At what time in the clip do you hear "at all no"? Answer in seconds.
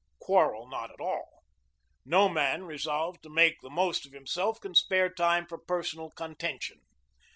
0.89-2.27